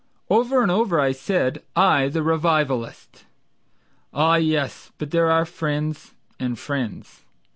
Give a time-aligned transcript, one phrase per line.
[0.31, 3.25] Over and over I said, I, the revivalist.
[4.11, 4.91] Ah, yes!
[4.97, 7.21] but there are friends and friends.